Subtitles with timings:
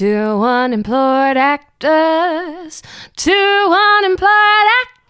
[0.00, 2.82] Two unemployed actors,
[3.16, 4.30] two unemployed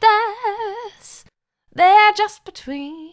[0.02, 1.24] actors.
[1.72, 3.12] They're just between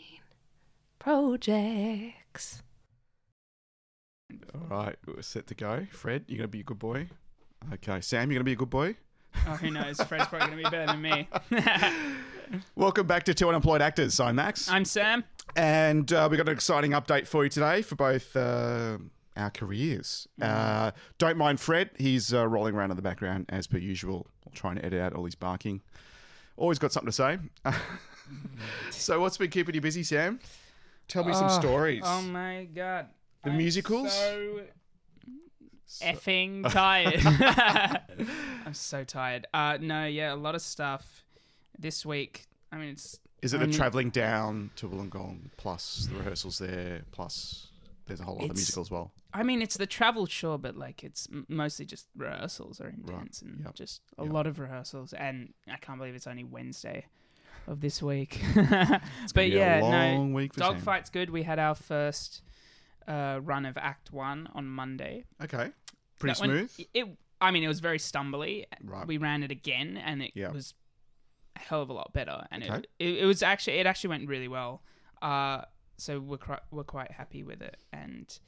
[0.97, 2.63] projects.
[4.55, 5.85] All right, we're set to go.
[5.91, 7.09] Fred, you're gonna be a good boy.
[7.71, 8.95] Okay, Sam, you're gonna be a good boy.
[9.45, 10.01] Oh, who knows?
[10.01, 11.29] Fred's probably going to be better than me.
[12.75, 14.19] Welcome back to Two Unemployed Actors.
[14.19, 15.25] I'm Max, I'm Sam.
[15.55, 18.97] and uh, we've got an exciting update for you today for both uh,
[19.37, 20.27] our careers.
[20.41, 24.75] Uh, don't mind Fred; he's uh, rolling around in the background as per usual, trying
[24.75, 25.81] to edit out all his barking.
[26.57, 27.37] Always got something to say.
[28.91, 30.39] so, what's been keeping you busy, Sam?
[31.07, 32.03] Tell me some Oh, stories.
[32.05, 33.07] Oh my god.
[33.43, 34.11] The I'm musicals?
[34.11, 34.61] So
[36.01, 37.21] effing tired.
[38.65, 39.47] I'm so tired.
[39.53, 41.23] Uh, no, yeah, a lot of stuff
[41.77, 42.45] this week.
[42.71, 47.03] I mean, it's Is it the only- travelling down to Wollongong plus the rehearsals there
[47.11, 47.67] plus
[48.07, 49.11] there's a whole other It's- musical as well?
[49.33, 53.41] I mean, it's the travel, sure, but like it's m- mostly just rehearsals are intense
[53.41, 54.31] and yep, just a yep.
[54.33, 55.13] lot of rehearsals.
[55.13, 57.05] And I can't believe it's only Wednesday
[57.67, 58.41] of this week.
[58.55, 60.73] It's but yeah, a no, long week for Sam.
[60.75, 61.29] Dogfight's good.
[61.29, 62.41] We had our first
[63.07, 65.25] uh, run of Act One on Monday.
[65.43, 65.71] Okay,
[66.19, 66.87] pretty That went- smooth.
[66.93, 67.07] It,
[67.39, 68.65] I mean, it was very stumbly.
[68.83, 69.05] Right.
[69.05, 70.51] We ran it again, and it Yeah.
[70.51, 70.73] was
[71.55, 72.45] a hell of a lot better.
[72.51, 72.75] And Okay.
[72.77, 74.81] it, it, it was actually it actually went really well.
[75.21, 75.61] Uh,
[75.97, 76.37] so we're
[76.71, 78.39] we're quite happy with it, and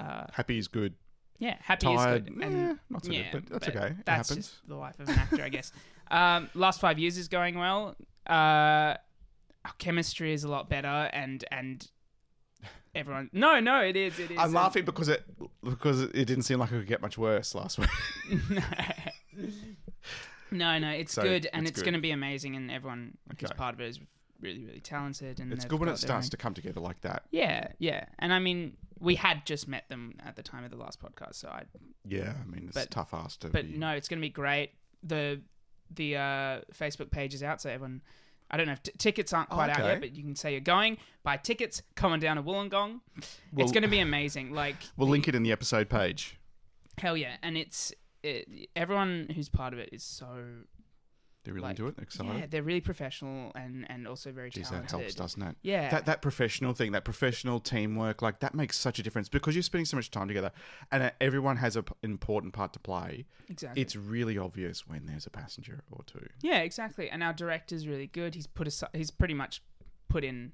[0.00, 0.94] uh, Happy is good.
[1.38, 2.42] yeah, happy Tired, is good.
[2.42, 3.86] eh, And not so yeah, good, but that's but okay.
[3.92, 4.46] It That's happens.
[4.48, 5.72] just the life of an actor, I guess.
[6.10, 7.96] Um, last five years is going well.
[8.28, 8.94] Uh,
[9.64, 11.88] our chemistry is a lot better, and and
[12.94, 13.30] everyone.
[13.32, 14.18] No, no, it is.
[14.18, 14.38] It is.
[14.38, 15.24] I'm laughing because it
[15.64, 17.88] because it didn't seem like it could get much worse last week.
[20.50, 23.50] no, no, it's So, good, and it's it's, going to be amazing, and everyone who's
[23.52, 23.98] part of it is
[24.44, 25.40] really, really talented.
[25.40, 27.24] And it's good when it starts own- to come together like that.
[27.30, 30.76] Yeah, yeah, and I mean, we had just met them at the time of the
[30.76, 31.64] last podcast, so I.
[32.06, 33.76] Yeah, I mean it's But- tough ass to But be.
[33.78, 34.70] no, it's going to be great.
[35.02, 35.40] the
[35.90, 38.02] The uh, Facebook page is out, so everyone.
[38.50, 39.88] I don't know if t- tickets aren't quite out okay.
[39.88, 40.98] yet, but you can say you're going.
[41.22, 41.82] Buy tickets.
[41.94, 43.00] Coming down to Wollongong.
[43.52, 44.52] We'll- it's going to be amazing.
[44.52, 46.36] Like We'll link it in the episode page.
[46.98, 47.92] hell yeah, and it's
[48.22, 50.26] it, everyone who's part of it is so
[51.44, 51.98] They're really Like, into it.
[52.02, 52.38] Excited.
[52.38, 54.90] yeah, they're really professional and and also very that talented.
[54.90, 55.56] helps, doesn't it?
[55.62, 59.54] Yeah, That that professional thing, that professional teamwork, like that makes such a difference because
[59.54, 60.52] you're spending so much time together,
[60.90, 63.26] and uh, everyone has a p- an important part to play.
[63.48, 63.80] exactly.
[63.82, 66.26] It's really obvious when there's a passenger or two.
[66.42, 67.10] yeah, exactly.
[67.10, 68.34] And our director's really good.
[68.34, 69.62] He's put aside, he's pretty much
[70.08, 70.52] put in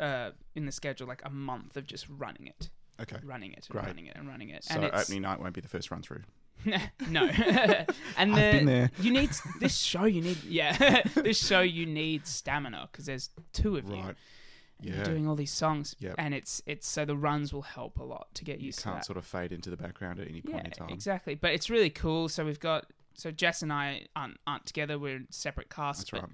[0.00, 2.70] uh in the schedule like a month of just running it,
[3.00, 3.18] Okay.
[3.22, 3.86] running it, and Great.
[3.86, 4.64] running it, and running it.
[4.64, 6.22] So and opening night won't be the first run through.
[7.08, 7.24] no,
[8.16, 8.90] and the, I've been there.
[9.00, 10.04] you need this show.
[10.04, 11.60] You need yeah, this show.
[11.60, 13.96] You need stamina because there's two of you.
[13.96, 14.04] Right.
[14.06, 14.16] and
[14.80, 14.94] Yeah.
[14.96, 16.14] You're doing all these songs, Yep.
[16.18, 18.84] and it's it's so the runs will help a lot to get You used to
[18.84, 20.88] can't sort of fade into the background at any point yeah, in time.
[20.90, 21.34] exactly.
[21.34, 22.28] But it's really cool.
[22.28, 24.98] So we've got so Jess and I aren't aren't together.
[24.98, 26.10] We're in separate casts.
[26.10, 26.32] That's right.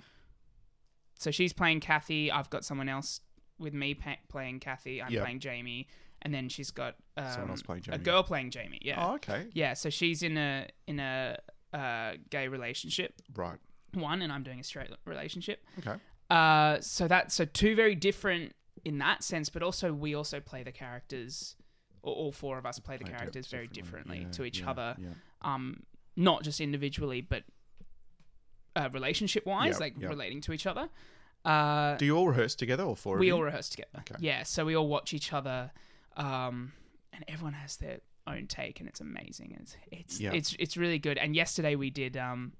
[1.18, 2.30] So she's playing Kathy.
[2.32, 3.20] I've got someone else
[3.58, 5.02] with me pa- playing Kathy.
[5.02, 5.22] I'm Yep.
[5.22, 5.86] playing Jamie,
[6.22, 7.54] and then she's got um,
[7.90, 8.78] a girl playing Jamie.
[8.82, 9.46] Yeah, Oh, okay.
[9.54, 9.74] yeah.
[9.74, 11.38] So she's in a in a
[11.72, 13.58] uh, gay relationship Right.
[13.94, 15.64] one, and I'm doing a straight relationship.
[15.78, 15.96] Okay.
[16.28, 18.54] Uh, so that so two very different
[18.84, 21.56] in that sense, but also we also play the characters.
[22.02, 24.70] Or all four of us play the Play characters very differently Yeah, to each yeah,
[24.70, 24.96] other.
[24.98, 25.08] Yeah.
[25.42, 25.82] Um,
[26.16, 27.42] not just individually, but
[28.74, 30.10] uh, relationship wise, Yep, like yep.
[30.10, 30.88] relating to each other.
[31.44, 33.16] Uh, Do you all rehearse together or four?
[33.16, 33.90] of we all rehearse together.
[33.98, 34.14] Okay.
[34.18, 35.72] Yeah, so we all watch each other,
[36.16, 36.72] um,
[37.12, 39.56] and everyone has their own take, and it's amazing.
[39.60, 40.32] It's it's Yeah.
[40.32, 41.18] it's it's really good.
[41.18, 42.16] And yesterday we did.
[42.16, 42.52] Um,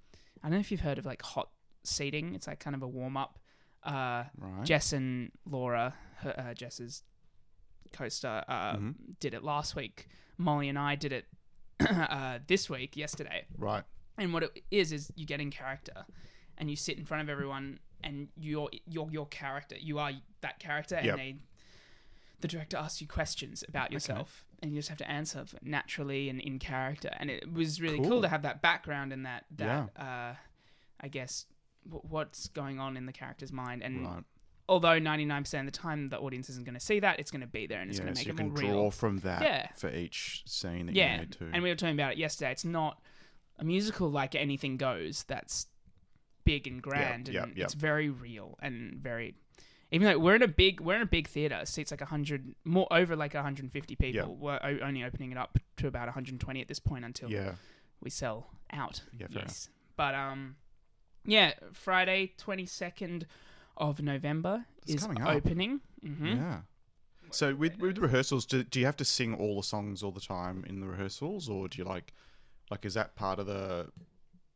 [0.42, 1.50] I don't know if you've heard of like hot
[1.84, 2.34] seating.
[2.34, 3.38] It's like kind of a warm up.
[3.82, 4.64] Uh, Right.
[4.64, 7.02] Jess and Laura, her, uh, Jess's
[7.92, 9.18] co-star, uh, Mhm.
[9.20, 10.06] did it last week.
[10.38, 11.26] Molly and I did it
[11.80, 13.46] uh, this week, yesterday.
[13.56, 13.84] Right.
[14.18, 16.04] And what it is is you get in character,
[16.58, 19.76] and you sit in front of everyone, and you're you're your character.
[19.78, 20.12] You are
[20.42, 21.16] that character, and Yep.
[21.16, 21.36] they
[22.40, 26.40] the director asks you questions about yourself, and you just have to answer naturally and
[26.40, 27.10] in character.
[27.18, 28.22] And it was really cool, Cool.
[28.22, 30.34] to have that background and that that uh,
[31.00, 31.46] I guess
[31.84, 33.82] w- what's going on in the character's mind.
[33.82, 34.24] And Right.
[34.68, 37.30] although ninety nine percent of the time the audience isn't going to see that, it's
[37.30, 38.64] going to be there and it's yeah, going to make so make you it can
[38.66, 38.90] more draw real.
[38.90, 39.68] from that Yeah.
[39.76, 41.50] for each scene that you Yeah, made too.
[41.52, 42.52] and we were talking about it yesterday.
[42.52, 43.00] It's not
[43.58, 45.24] a musical like anything goes.
[45.24, 45.66] That's
[46.44, 47.64] big and grand, yep, and yep.
[47.66, 49.34] it's very real and very.
[49.92, 52.86] Even though we're in a big, we're in a big theater, seats like hundred, more
[52.92, 54.12] over like 150 people.
[54.12, 54.26] Yep.
[54.38, 57.52] We're o- only opening it up to about 120 at this point until yeah.
[58.00, 59.02] we sell out.
[59.18, 60.56] Yeah, yes, but um,
[61.24, 63.24] yeah, Friday 22nd
[63.76, 65.80] of November It's is opening.
[66.02, 66.60] hmm Yeah.
[67.32, 70.20] So with with rehearsals, do, do you have to sing all the songs all the
[70.20, 72.12] time in the rehearsals, or do you like
[72.70, 73.88] Like, is that part of the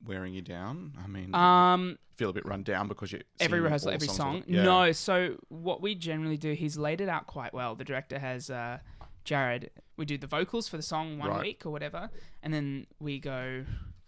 [0.04, 0.92] wearing you down?
[1.02, 4.44] I mean, Um, feel a bit run down because you every rehearsal, every song.
[4.46, 4.62] Yeah.
[4.64, 7.74] No, so what we generally do, he's laid it out quite well.
[7.74, 8.78] The director has uh,
[9.24, 9.70] Jared.
[9.96, 11.40] We do the vocals for the song one Right.
[11.40, 12.10] week or whatever,
[12.42, 13.64] and then we go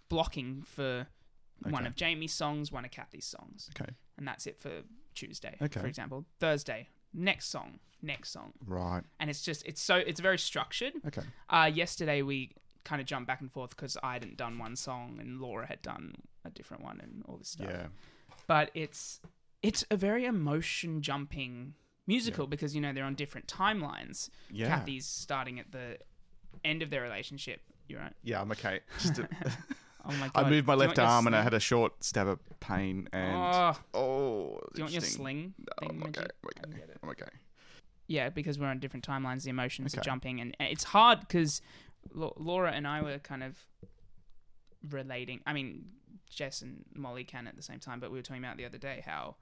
[0.08, 1.06] blocking for
[1.62, 3.90] one of Jamie's songs, one of Kathy's songs, Okay.
[4.18, 4.82] and that's it for
[5.14, 5.80] Tuesday, Okay.
[5.80, 6.26] for example.
[6.38, 9.02] Thursday, next song, next song, Right.
[9.18, 10.92] and it's just it's so it's very structured.
[11.06, 11.22] Okay.
[11.48, 12.52] Uh, yesterday we
[12.86, 15.82] kind of jumped back and forth because I hadn't done one song and Laura had
[15.82, 17.86] done a different one and all this stuff Yeah.
[18.46, 19.20] but it's
[19.62, 21.74] it's a very emotion jumping
[22.06, 24.30] musical because you know they're on different timelines.
[24.50, 24.68] Yeah.
[24.68, 25.98] Kathy's starting at the
[26.64, 27.60] end of their relationship.
[27.88, 28.12] You're right.
[28.22, 28.80] Yeah, I'm okay.
[29.00, 29.28] Just a-
[30.08, 30.46] Oh my god!
[30.46, 33.34] I moved my Do left arm and I had a short stab of pain and
[33.34, 35.54] Oh, oh, do you want your sling?
[35.58, 36.20] No, I'm okay.
[36.22, 36.82] I'm okay.
[37.02, 37.26] I'm okay.
[38.06, 41.60] Yeah, because we're on different timelines, the emotions are jumping, and it's hard because
[42.14, 43.56] Laura and I were kind of
[44.88, 45.40] relating.
[45.46, 45.86] I mean,
[46.30, 48.78] Jess and Molly can at the same time, but we were talking about the other
[48.78, 49.36] day how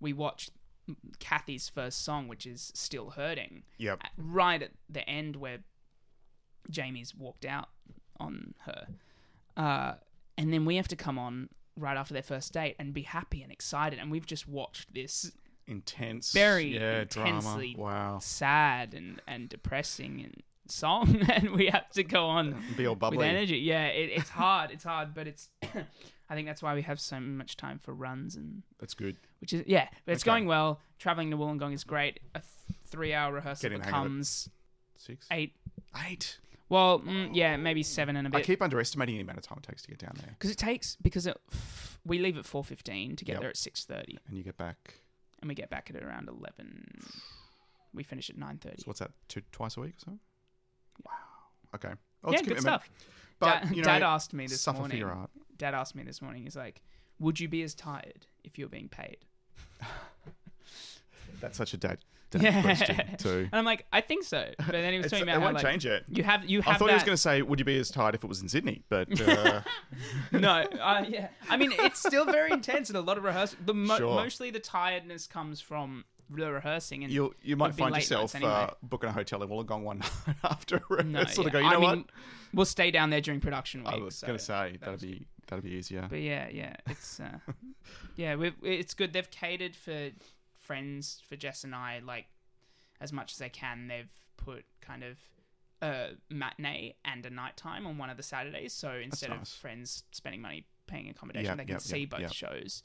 [0.00, 0.50] we watched
[1.18, 4.02] Kathy's first song, which is "Still Hurting," Yep.
[4.16, 5.58] right at the end where
[6.70, 7.68] Jamie's walked out
[8.18, 8.86] on her,
[9.56, 9.94] uh,
[10.36, 13.42] and then we have to come on right after their first date and be happy
[13.42, 15.32] and excited, and we've just watched this
[15.68, 16.32] Intense.
[16.32, 17.90] Very yeah, intensely drama.
[17.90, 18.18] Wow.
[18.20, 23.20] sad and, and depressing and song and we have to go on Be all with
[23.20, 25.48] energy yeah it, it's hard it's hard but it's
[26.30, 29.16] i think that's why we have so much time for runs and That's good.
[29.40, 30.30] which is yeah but it's Okay.
[30.30, 33.94] going well traveling to wollongong is great a th- three hour rehearsal Getting the hang
[33.94, 34.04] of it.
[34.08, 34.48] becomes
[34.96, 35.26] Six.
[35.30, 35.54] eight
[36.06, 36.38] Eight.
[36.68, 39.58] well mm, yeah maybe seven and a bit I keep underestimating the amount of time
[39.62, 40.30] it takes to get down there.
[40.38, 43.40] because it takes because it, f- we leave at 4.15 to get Yep.
[43.40, 44.94] there at 6.30 And you get back.
[45.40, 47.02] and we get back at around 11
[47.94, 49.10] we finish at 9.30 So what's that?
[49.28, 50.20] Two, twice a week or something?
[51.06, 51.12] Wow.
[51.74, 51.92] Okay.
[52.24, 52.88] Oh, yeah good stuff
[53.38, 54.96] But Dad, you know, Dad asked me this suffer morning.
[54.96, 55.30] for your art.
[55.56, 56.42] Dad asked me this morning.
[56.44, 56.82] He's like,
[57.20, 59.18] "Would you be as tired if you were being paid?"
[61.40, 61.98] That's such a dad,
[62.30, 62.62] dad Yeah.
[62.62, 63.48] question too.
[63.52, 65.54] And I'm like, "I think so." But then he was talking it about how won't
[65.54, 66.04] like, change it.
[66.08, 66.92] you have you have I thought that.
[66.92, 68.82] he was going to say, "Would you be as tired if it was in Sydney?"
[68.88, 69.62] But uh,
[70.32, 70.48] no,
[70.80, 71.28] uh, yeah.
[71.48, 73.58] I mean, it's still very intense and a lot of rehearsal.
[73.64, 74.14] The mo- Sure.
[74.16, 78.50] mostly the tiredness comes from rehearsing and you you might find yourself anyway.
[78.50, 81.48] uh, booking a hotel in Wollongong one night after a no, to yeah.
[81.50, 81.58] go.
[81.58, 82.06] You I know mean, what?
[82.54, 83.94] We'll stay down there during production week.
[83.94, 86.06] I was so going to say that that'd was be that'd be easier.
[86.08, 87.38] But yeah, yeah, it's uh,
[88.16, 89.12] yeah, we've, it's good.
[89.12, 90.10] They've catered for
[90.56, 92.26] friends for Jess and I like
[93.00, 93.88] as much as they can.
[93.88, 95.18] They've put kind of
[95.80, 100.42] a matinee and a nighttime on one of the Saturdays, so instead of friends spending
[100.42, 102.82] money paying accommodation, Yep, they can yep, see yep, both shows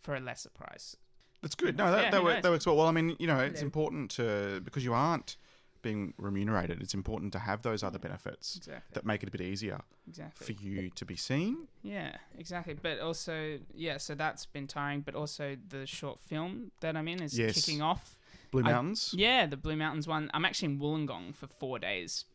[0.00, 0.96] for a lesser price.
[1.42, 1.76] That's good.
[1.76, 2.76] No, that, Yeah, that, who work, that works well.
[2.76, 5.36] Well, I mean, you know, it's important to because you aren't
[5.82, 6.80] being remunerated.
[6.80, 8.82] It's important to have those other benefits Exactly.
[8.92, 10.46] that make it a bit easier Exactly.
[10.54, 11.66] for you to be seen.
[11.82, 12.74] Yeah, exactly.
[12.80, 15.00] But also, yeah, so that's been tiring.
[15.00, 17.54] But also, the short film that I'm in is Yes.
[17.56, 18.16] kicking off.
[18.52, 20.30] Blue I- Mountains, Yeah, the Blue Mountains one.
[20.34, 22.26] I'm actually in Wollongong for four days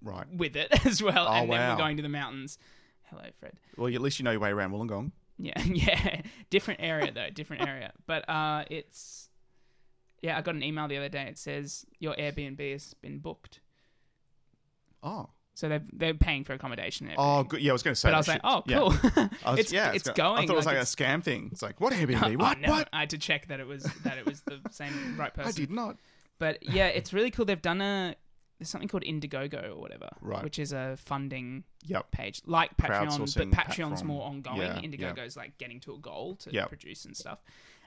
[0.00, 0.26] right?
[0.32, 1.72] with it as well, Oh, and then wow.
[1.74, 2.56] we're going to the mountains.
[3.10, 3.52] Hello, Fred.
[3.76, 5.10] Well, at least you know your way around Wollongong.
[5.38, 7.92] Yeah, yeah, different area though, different area.
[8.06, 9.28] But uh, it's
[10.22, 10.38] yeah.
[10.38, 11.24] I got an email the other day.
[11.28, 13.60] It says your Airbnb has been booked,
[15.02, 17.06] Oh, so they're they're paying for accommodation.
[17.06, 17.60] And oh, good.
[17.60, 18.08] Yeah, I was going to say.
[18.08, 18.78] but I was like, oh, Yeah.
[18.78, 18.94] cool.
[19.44, 20.44] I was, it's yeah, it's go- going.
[20.44, 21.50] I thought it was like, it's- a scam thing.
[21.52, 22.36] It's like, what Airbnb?
[22.40, 22.60] Oh, what?
[22.60, 22.88] no, What?
[22.92, 25.48] I had to check that it was that it was the same right person.
[25.48, 25.96] I did not.
[26.38, 27.44] But yeah, it's really cool.
[27.44, 28.14] They've done a
[28.58, 30.42] there's something called Indiegogo or whatever, Right.
[30.42, 32.10] which is a funding Yep.
[32.10, 34.06] page like Patreon, but Patreon's platform.
[34.06, 34.60] more ongoing.
[34.60, 36.68] Yeah, Indiegogo's like getting to a goal to Yep.
[36.68, 37.38] produce and stuff.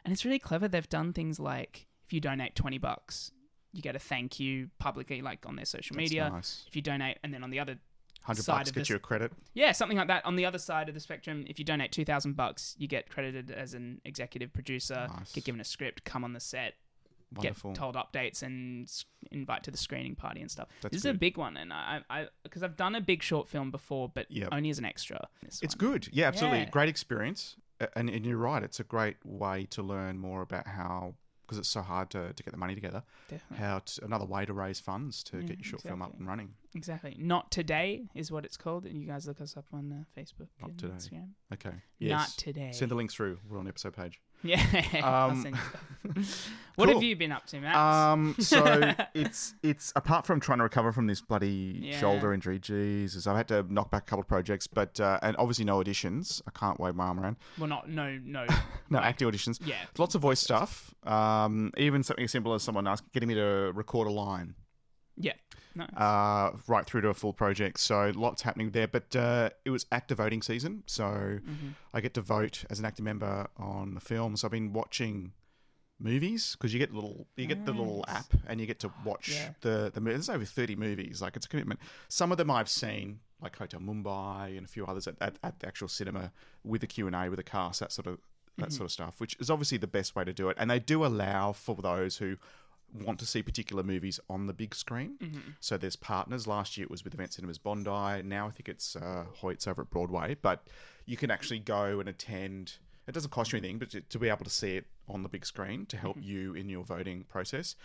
[0.05, 0.67] And it's really clever.
[0.67, 3.31] They've done things like if you donate twenty bucks,
[3.71, 6.29] you get a thank you publicly, like on their social That's media.
[6.29, 6.65] nice.
[6.67, 7.79] If you donate, and then on the other
[8.23, 9.31] Hundred side bucks of get this- you a credit.
[9.53, 10.25] yeah, something like that.
[10.25, 13.09] On the other side of the spectrum, if you donate two thousand bucks, you get
[13.09, 15.31] credited as an executive producer, Nice.
[15.33, 16.75] get given a script, come on the set,
[17.35, 17.71] Wonderful.
[17.71, 18.91] get told updates and
[19.31, 20.67] invite to the screening party and stuff.
[20.81, 23.47] That's this is a big one, and I, I, because I've done a big short
[23.47, 24.49] film before, but Yep.
[24.51, 25.27] only as an extra.
[25.43, 25.69] It's one.
[25.77, 26.09] good.
[26.11, 26.59] Yeah, absolutely.
[26.59, 26.69] Yeah.
[26.69, 27.55] Great experience.
[27.95, 28.61] And, and you're right.
[28.63, 32.43] It's a great way to learn more about how, because it's so hard to, to
[32.43, 33.57] get the money together, Definitely.
[33.65, 36.27] how to, another way to raise funds to Yeah, get your short film up and
[36.27, 36.55] running.
[36.75, 37.15] Exactly.
[37.17, 40.47] Not today is what it's called, and you guys look us up on uh, Facebook
[40.59, 40.93] Not and Today.
[40.93, 41.29] Instagram.
[41.53, 41.75] Okay.
[42.01, 42.71] Not today.
[42.73, 43.37] Send the link through.
[43.49, 44.19] We're on the episode page.
[44.43, 44.61] yeah.
[45.03, 46.49] Um, send you stuff.
[46.75, 46.93] what cool.
[46.95, 47.77] have you been up to, Max?
[47.77, 51.99] Um, so it's it's apart from trying to recover from this bloody Yeah.
[51.99, 52.57] shoulder injury.
[52.57, 55.79] Jesus, I've had to knock back a couple of projects, but uh, and obviously no
[55.83, 56.41] auditions.
[56.47, 57.35] I can't wave my arm around.
[57.57, 58.45] well, not no no.
[58.89, 59.59] No acting auditions.
[59.65, 59.75] yeah.
[59.97, 60.95] Lots of voice stuff.
[61.05, 64.55] Um, even something as simple as someone asking, getting me to record a line.
[65.19, 65.33] Yeah.
[65.75, 65.83] No.
[65.85, 67.79] uh, right through to a full project.
[67.79, 68.87] So lots happening there.
[68.87, 71.69] But uh, it was AACTA voting season, so Mm-hmm.
[71.93, 74.43] I get to vote as an AACTA member on the films.
[74.43, 75.33] I've been watching
[75.99, 79.29] movies because you get little you get the little app and you get to watch
[79.29, 79.49] Yeah.
[79.61, 80.27] the the movies.
[80.27, 81.21] There's over thirty movies.
[81.21, 81.79] Like it's a commitment.
[82.07, 85.59] Some of them I've seen, like Hotel Mumbai and a few others at, at, at
[85.59, 86.31] the actual cinema
[86.63, 88.17] with the Q and A with the cast, that sort of
[88.57, 88.71] that Mm-hmm.
[88.75, 90.57] sort of stuff, which is obviously the best way to do it.
[90.59, 92.35] And they do allow for those who
[92.93, 95.17] want to see particular movies on the big screen.
[95.21, 95.39] Mm-hmm.
[95.59, 96.47] So there's partners.
[96.47, 98.23] Last year it was with Event Cinemas Bondi.
[98.23, 100.35] Now I think it's uh, Hoyts over at Broadway.
[100.41, 100.67] But
[101.05, 102.73] you can actually go and attend.
[103.07, 105.29] It doesn't cost you anything, but to, to be able to see it on the
[105.29, 107.75] big screen to help you in your voting process.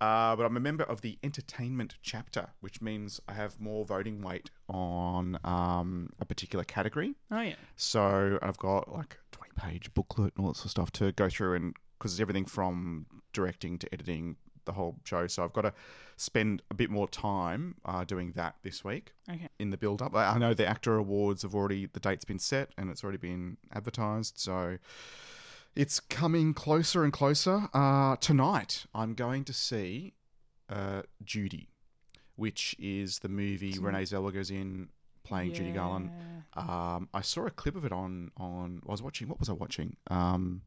[0.00, 4.22] Uh, but I'm a member of the entertainment chapter, which means I have more voting
[4.22, 7.16] weight on um, a particular category.
[7.30, 7.56] Oh yeah.
[7.76, 11.12] So I've got like a 20 page booklet and all that sort of stuff to
[11.12, 15.26] go through and because it's everything from directing to editing the whole show.
[15.26, 15.72] So I've got to
[16.16, 19.48] spend a bit more time uh, doing that this week Okay.
[19.58, 20.14] in the build up.
[20.14, 23.56] I know the AACTA awards have already the date's been set and it's already been
[23.72, 24.38] advertised.
[24.38, 24.78] So
[25.76, 27.68] it's coming closer and closer.
[27.72, 30.14] Uh, tonight I'm going to see
[30.68, 31.68] uh, Judy,
[32.36, 34.88] which is the movie Renee Zellweger's in
[35.24, 36.10] playing Judy Garland.
[36.54, 38.82] Um, I saw a clip of it on on.
[38.86, 39.28] I was watching.
[39.28, 39.96] What was I watching?
[40.10, 40.62] Um,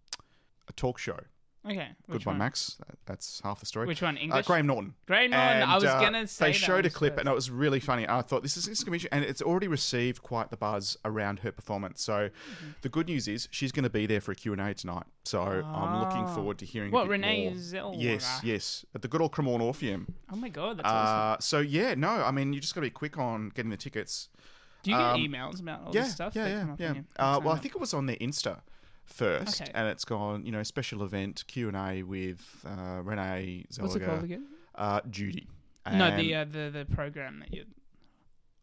[0.67, 1.19] a talk show.
[1.65, 1.87] Okay.
[2.11, 2.37] Good one?
[2.37, 2.77] Max.
[3.05, 3.87] That's half the story.
[3.87, 4.17] Which one?
[4.29, 4.95] Uh, Graham Norton.
[5.07, 5.61] Graham Norton.
[5.63, 7.21] I was uh, gonna say they showed a clip, first.
[7.21, 8.05] and it was really funny.
[8.05, 10.57] I thought this is, this is going to be, and it's already received quite the
[10.57, 12.01] buzz around her performance.
[12.03, 12.71] So, Mm-hmm.
[12.81, 15.05] the good news is she's going to be there for a Q and A tonight.
[15.23, 16.35] So I'm looking Ah.
[16.35, 16.91] forward to hearing.
[16.91, 17.53] What, Renee more.
[17.53, 17.95] Zellweger?
[18.01, 20.13] Yes, yes, at the good old Cremorne Orpheum.
[20.29, 21.37] Oh my god, that's awesome.
[21.37, 23.77] Uh, so yeah, no, I mean you just got to be quick on getting the
[23.77, 24.27] tickets.
[24.83, 26.35] Do you get um, emails about all yeah, this stuff?
[26.35, 27.01] Yeah, yeah, yeah.
[27.17, 28.59] Uh, well, I think it was on their Insta
[29.05, 29.71] first, Okay.
[29.73, 30.45] and it's gone.
[30.45, 34.45] You know, special event Q and A with uh, Renee Zellweger, What's it called again?
[34.75, 35.47] uh, Judy.
[35.91, 37.65] no, the uh, the the program that you.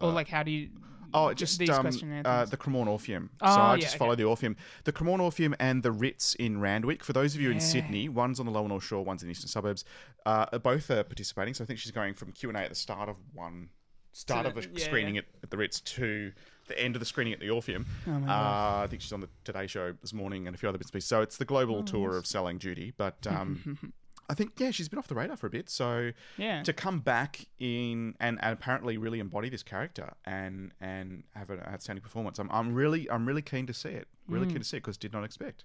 [0.00, 0.70] Or Uh, like, how do you?
[1.12, 1.86] Oh, just these um,
[2.24, 3.30] uh, the Cremorne Orpheum.
[3.40, 3.98] Oh, so I yeah, just okay.
[3.98, 4.56] follow the Orpheum.
[4.84, 7.02] The Cremorne Orpheum and the Ritz in Randwick.
[7.02, 9.32] For those of you in Sydney, one's on the Lower North Shore, one's in the
[9.32, 9.84] eastern suburbs.
[10.24, 11.52] Uh, both are participating.
[11.54, 13.70] So I think she's going from Q and A at the start of one,
[14.12, 15.22] start To of a yeah, screening yeah.
[15.22, 16.30] At, at the Ritz to
[16.70, 17.84] the end of the screening at the Orpheum.
[18.08, 20.78] Oh uh, I think she's on the Today Show this morning and a few other
[20.78, 21.08] bits and pieces.
[21.08, 22.92] So it's the global Oh, tour of selling Judy.
[22.96, 23.92] But um,
[24.28, 25.68] I think yeah, she's been off the radar for a bit.
[25.68, 26.62] So yeah.
[26.62, 31.60] to come back in and, and apparently really embody this character and and have an
[31.68, 32.38] outstanding performance.
[32.38, 34.08] I'm, I'm really I'm really keen to see it.
[34.28, 34.50] Really Mm.
[34.50, 35.64] keen to see it because did not expect.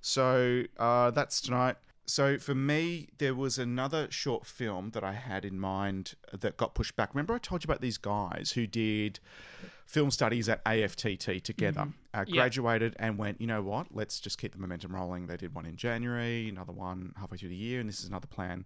[0.00, 1.76] So uh, that's tonight.
[2.06, 6.74] So for me, there was another short film that I had in mind that got
[6.74, 7.14] pushed back.
[7.14, 9.20] Remember, I told you about these guys who did
[9.86, 11.80] film studies at AFTT together,
[12.12, 12.30] uh, Mm-hmm.
[12.34, 12.40] Yeah.
[12.42, 13.86] graduated, and went, you know what?
[13.90, 15.26] Let's just keep the momentum rolling.
[15.26, 18.26] They did one in January, another one halfway through the year, and this is another
[18.26, 18.64] plan.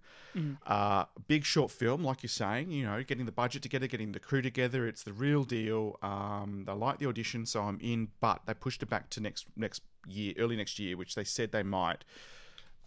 [0.67, 4.21] Uh, big short film, like you're saying, you know, getting the budget together, getting the
[4.21, 4.87] crew together.
[4.87, 5.97] It's the real deal.
[6.03, 8.09] Um, they like the audition, so I'm in.
[8.21, 11.51] But they pushed it back to next next year, early next year, which they said
[11.53, 12.05] they might.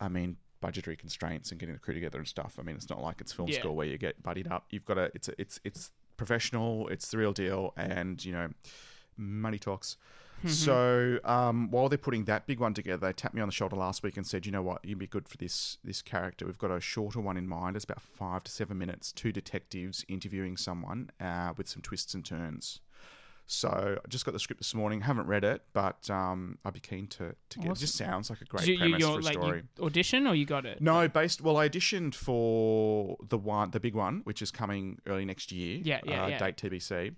[0.01, 2.57] I mean, budgetary constraints and getting the crew together and stuff.
[2.59, 3.59] I mean, it's not like it's film Yeah.
[3.59, 4.65] school where you get buddied up.
[4.71, 5.11] You've got to.
[5.15, 6.87] It's a, it's it's professional.
[6.89, 8.49] It's the real deal, and you know,
[9.17, 9.95] money talks.
[10.47, 13.75] So um, while they're putting that big one together, they tapped me on the shoulder
[13.75, 14.83] last week and said, "You know what?
[14.83, 16.47] You'd be good for this this character.
[16.47, 17.75] We've got a shorter one in mind.
[17.75, 19.11] It's about five to seven minutes.
[19.11, 22.79] Two detectives interviewing someone uh, with some twists and turns."
[23.51, 25.01] So I just got the script this morning.
[25.01, 27.71] Haven't read it, but um, I'd be keen to to get.
[27.71, 29.63] It just sounds like a great you, premise for a like, story.
[29.77, 30.79] you audition or you got it?
[30.79, 31.41] No, based.
[31.41, 35.81] Well, I auditioned for the one, the big one, which is coming early next year.
[35.83, 36.39] Yeah, yeah, uh, yeah.
[36.39, 37.15] Date TBC.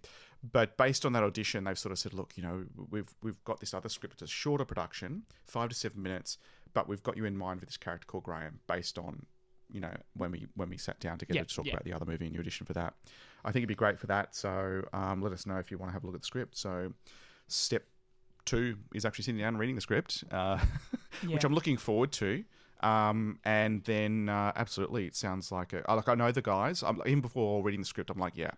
[0.51, 3.59] But based on that audition, they've sort of said, look, you know, we've we've got
[3.59, 4.15] this other script.
[4.15, 6.39] It's a shorter production, five to seven minutes,
[6.73, 9.27] but we've got you in mind for this character called Graham, based on,
[9.71, 11.73] you know, when we when we sat down together Yeah, to talk yeah.
[11.73, 12.95] about the other movie and you audition for that.
[13.45, 14.35] I think it'd be great for that.
[14.35, 16.57] So um, let us know if you want to have a look at the script.
[16.57, 16.93] So
[17.47, 17.83] step
[18.45, 20.59] two is actually sitting down and reading the script, uh,
[21.27, 22.43] which I'm looking forward to.
[22.81, 26.83] Um, and then uh, absolutely, it sounds like a, like I know the guys.
[26.83, 28.51] I'm even before reading the script, I'm like, yeah,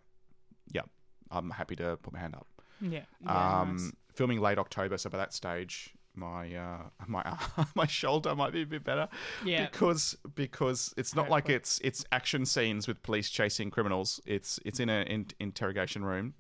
[0.72, 0.82] yeah,
[1.30, 2.48] I'm happy to put my hand up.
[2.82, 3.02] Yeah.
[3.22, 3.92] yeah um, nice.
[4.14, 7.38] Filming late October, so by that stage, my uh, my
[7.76, 9.08] my shoulder might be a bit better.
[9.44, 9.66] Yeah.
[9.66, 14.20] because because it's not like it's it's action scenes with police chasing criminals.
[14.26, 16.34] It's it's in an in, interrogation room.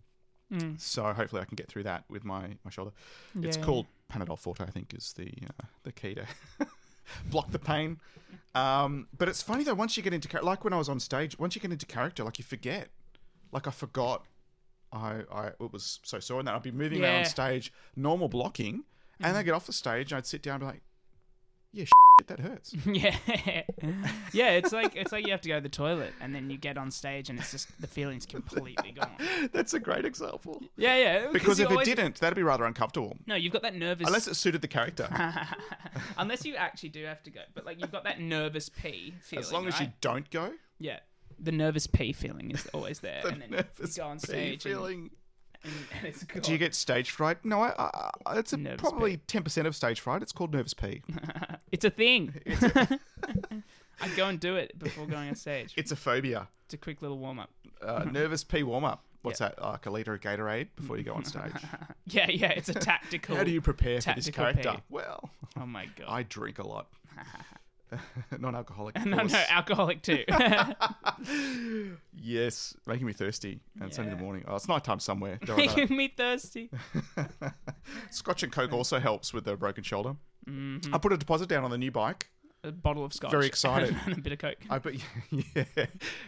[0.53, 0.79] Mm.
[0.79, 2.91] So hopefully I can get through that with my, my shoulder.
[3.41, 6.25] It's called Panadol Forte, I think, is the uh, the key to
[7.31, 7.99] block the pain.
[8.53, 9.73] Um, but it's funny though.
[9.73, 11.85] Once you get into char- like when I was on stage, once you get into
[11.85, 12.89] character, like you forget.
[13.51, 14.25] Like I forgot.
[14.91, 18.27] I I it was so sore in that I'd be moving around on stage, normal
[18.27, 18.83] blocking,
[19.19, 19.45] and I mm-hmm.
[19.45, 20.81] get off the stage and I'd sit down and be like,
[21.75, 21.85] yeah,
[22.27, 22.73] that hurts.
[22.85, 23.17] yeah,
[24.31, 24.51] yeah.
[24.51, 26.77] It's like it's like you have to go to the toilet and then you get
[26.77, 29.17] on stage and it's just the feeling's completely gone.
[29.51, 30.61] That's a great example.
[30.77, 31.27] Yeah, yeah.
[31.33, 33.17] Because if always- it didn't, that'd be rather uncomfortable.
[33.27, 34.07] no, you've got that nervous.
[34.07, 35.09] Unless it suited the character.
[36.17, 39.43] unless you actually do have to go, but like you've got that nervous pee feeling.
[39.43, 40.99] As long as you don't go, yeah,
[41.37, 44.63] the nervous pee feeling is always there, the and then nervous you go on stage
[44.63, 44.99] feeling.
[44.99, 45.09] and,
[45.97, 47.43] and it's Do you get stage fright?
[47.43, 50.21] No, I, I, it's a, Nervous probably ten percent of stage fright.
[50.21, 51.01] It's called nervous pee.
[51.71, 52.33] it's a thing.
[54.01, 55.73] I go and do it before going on stage.
[55.77, 56.47] It's a phobia.
[56.65, 57.49] It's a quick little warm up.
[57.81, 59.03] Uh, nervous pee warm up.
[59.21, 59.59] What's that?
[59.61, 61.51] Like a liter of Gatorade before you go on stage.
[62.07, 62.49] Yeah, yeah.
[62.51, 63.35] It's a tactical.
[63.35, 64.73] How do you prepare for this character?
[64.73, 64.83] pee.
[64.89, 66.07] Well, Oh my god.
[66.07, 66.87] I drink a lot.
[68.39, 68.95] Non-alcoholic.
[69.05, 70.23] no, no, alcoholic too.
[72.17, 73.59] Yes, making me thirsty.
[73.79, 74.43] And it's only the morning.
[74.47, 75.37] Oh, it's nighttime somewhere.
[75.45, 75.81] Don't worry about it.
[75.81, 76.69] Making me thirsty.
[78.09, 80.15] Scotch and Coke also helps with the broken shoulder.
[80.49, 80.93] Mm-hmm.
[80.93, 82.29] I put a deposit down on the new bike.
[82.63, 83.31] A bottle of scotch.
[83.31, 83.95] Very excited.
[84.05, 84.57] and a bit of coke.
[84.69, 84.95] I but
[85.31, 85.65] yeah,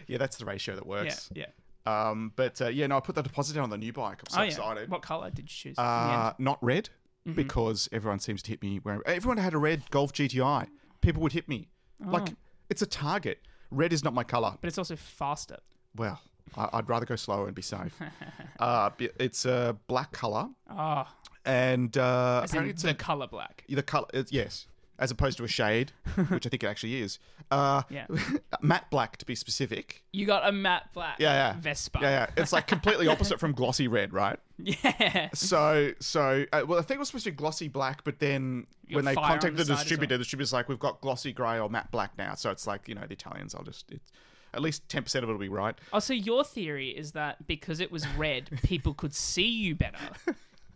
[0.06, 1.30] yeah, that's the ratio that Yeah, works.
[1.34, 1.46] yeah.
[1.84, 4.20] Um, but uh, yeah, no, I put the deposit down on the new bike.
[4.28, 4.48] I'm so oh yeah.
[4.50, 4.88] excited.
[4.90, 5.78] What color did you choose?
[5.78, 6.90] in the Uh, not red
[7.26, 7.34] Mm-hmm.
[7.34, 8.80] because everyone seems to hit me.
[8.82, 10.68] Wearing, everyone had a red Golf GTI.
[11.00, 11.68] People would hit me.
[12.04, 12.34] Like Oh.
[12.70, 13.40] it's a target.
[13.70, 14.56] Red is not my color.
[14.60, 15.58] but it's also faster.
[15.96, 16.20] Well,
[16.56, 17.94] I, I'd rather go slower and be safe.
[18.58, 21.06] uh, it's a black color, Oh,
[21.44, 23.64] and uh, apparently it's the a, color black.
[23.68, 24.06] the color.
[24.14, 24.66] It's, yes,
[24.98, 25.92] as opposed to a shade,
[26.28, 27.18] which I think it actually is.
[27.50, 28.06] Uh, Yeah.
[28.60, 30.02] matte black to be specific.
[30.12, 31.16] You got a matte black.
[31.20, 31.60] Yeah, yeah.
[31.60, 32.00] Vespa.
[32.02, 32.42] Yeah, yeah.
[32.42, 34.38] It's like completely opposite from glossy red, right?
[34.58, 35.28] Yeah.
[35.34, 38.66] So, so uh, well, I think it was supposed to be glossy black, but then
[38.88, 40.18] You when they contacted the the distributor, well.
[40.18, 42.94] the distributor's like, "We've got glossy grey or matte black now." So it's like you
[42.96, 43.54] know the Italians.
[43.54, 44.10] I'll just it's
[44.52, 45.76] at least ten percent of it will be right.
[45.92, 49.96] Oh, so your theory is that because it was red, people could see you better,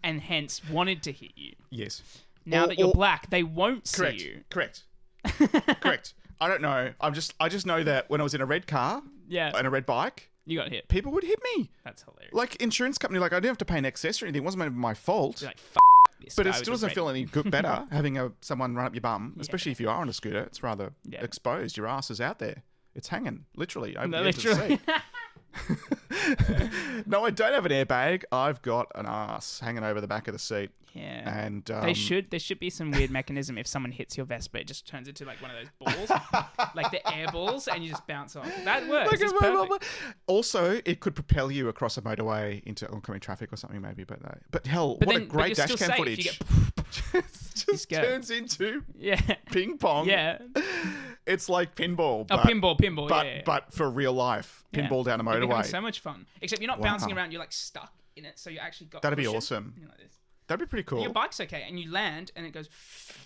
[0.05, 1.55] and hence wanted to hit you.
[1.71, 2.02] Yes,
[2.44, 4.44] Now Or- that you're or- black, they won't correct, see you.
[4.50, 4.84] correct,
[5.80, 6.14] correct.
[6.40, 6.92] I don't know.
[7.00, 9.66] I'm just I just know that when I was in a red car Yeah, and
[9.66, 10.88] a red bike, you got hit.
[10.88, 11.70] people would hit me.
[11.84, 12.32] That's hilarious.
[12.34, 14.42] Like insurance company, like I didn't have to pay an excess or anything.
[14.42, 15.40] It wasn't my fault.
[15.40, 15.58] You're like,
[16.37, 19.36] But it still doesn't feel any good better having a someone run up your bum,
[19.38, 20.40] especially if you are on a scooter.
[20.43, 21.23] It's rather Yeah.
[21.23, 21.76] exposed.
[21.76, 22.64] Your ass is out there.
[22.95, 24.80] It's hanging, literally, over No, the edge of the literally.
[27.06, 28.25] no, I don't have an airbag.
[28.32, 31.45] I've got an ass hanging over the back of the seat, Yeah.
[31.47, 32.30] and um, They should.
[32.30, 33.58] There should be some weird mechanism.
[33.58, 35.71] If someone hits your Vespa, it just turns into like one of those
[36.08, 36.11] balls,
[36.75, 38.50] like the air balls, and you just bounce off.
[38.65, 39.21] That works.
[39.21, 39.85] It's perfect.
[40.26, 44.04] Also, it could propel you across a motorway into oncoming traffic or something, maybe.
[44.04, 46.25] But uh, but hell, But what then, a great dash cam footage!
[46.25, 46.41] Get,
[47.15, 50.08] It just turns into yeah, ping pong.
[50.08, 50.39] yeah.
[51.26, 52.26] It's like pinball.
[52.30, 53.08] Oh, pinball, pinball.
[53.08, 53.43] but yeah, yeah.
[53.45, 54.89] but for real life, Yeah.
[54.89, 55.65] pinball down a motorway.
[55.65, 56.26] so much fun.
[56.41, 56.85] Except you're not Wow.
[56.91, 57.32] bouncing around.
[57.32, 58.39] You're like stuck in it.
[58.39, 59.02] So you actually got.
[59.02, 59.75] That'd be awesome.
[59.80, 60.08] Like.
[60.49, 61.00] That'd be pretty cool.
[61.00, 62.69] Your bike's okay, and you land, and it goes.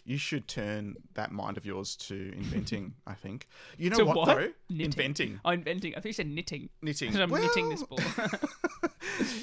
[0.08, 2.94] You should turn that mind of yours to inventing.
[3.08, 3.48] I think.
[3.76, 4.26] You know what, what?
[4.26, 4.52] though?
[4.70, 4.84] Knitting.
[4.84, 5.94] Inventing, Oh, inventing.
[5.96, 6.68] I think you said knitting.
[6.80, 7.16] knitting.
[7.20, 7.98] I'm knitting this ball.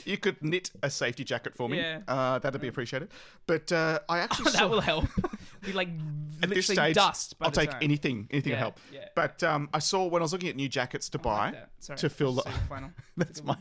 [0.05, 1.77] You could knit a safety jacket for me.
[1.77, 1.99] Yeah.
[2.07, 3.09] Uh, that'd be appreciated.
[3.47, 5.05] But uh, I actually saw that will help.
[5.65, 6.95] Be like at literally this stage.
[6.95, 7.39] dust.
[7.39, 7.79] By I'll the take time.
[7.81, 8.27] anything.
[8.31, 8.79] Anything Yeah, to help.
[8.91, 9.05] yeah.
[9.15, 11.51] But um, I saw when I was looking at new jackets to buy.
[11.51, 11.69] that.
[11.79, 12.51] Sorry, to fill the- say.
[13.17, 13.57] That's my.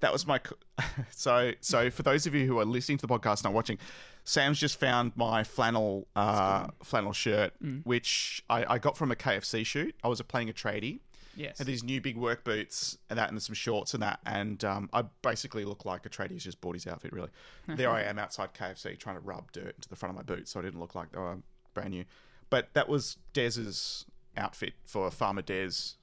[0.00, 0.40] That was my.
[1.10, 3.78] So so for those of you who are listening to the podcast and not watching,
[4.24, 7.84] Sam's just found my flannel uh, flannel shirt, Mm.
[7.84, 9.94] which I, I got from a KFC shoot.
[10.04, 11.00] I was playing a tradie.
[11.38, 11.58] Yes.
[11.58, 14.90] Had these new big work boots and that, and some shorts and that, and um,
[14.92, 17.12] I basically look like a tradie who's just bought his outfit.
[17.12, 17.28] Really,
[17.68, 20.50] there I am outside KFC trying to rub dirt into the front of my boots,
[20.50, 21.38] so I didn't look like they were
[21.74, 22.04] brand new.
[22.50, 24.04] But that was Dez's
[24.36, 25.94] outfit for Farmer Dez.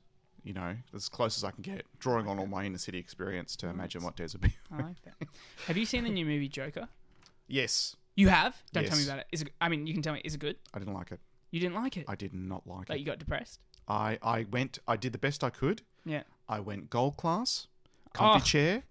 [0.43, 3.55] You know, as close as I can get, drawing on all my inner city experience
[3.57, 4.55] to imagine what Dez would be.
[4.71, 5.27] I like that.
[5.65, 6.87] Have you seen the new movie Joker?
[7.47, 8.55] yes, You have.
[8.71, 9.25] Don't tell me about it.
[9.31, 9.49] Is it?
[9.59, 10.21] I mean, you can tell me.
[10.23, 10.55] Is it good?
[10.73, 11.19] I didn't like it.
[11.51, 12.05] You didn't like it.
[12.07, 12.89] I did not like it.
[12.89, 12.99] like it.
[12.99, 13.59] you got depressed.
[13.87, 14.79] I I went.
[14.87, 15.81] I did the best I could.
[16.05, 16.23] Yeah.
[16.47, 17.67] I went gold class,
[18.13, 18.43] comfy Oh.
[18.43, 18.83] chair.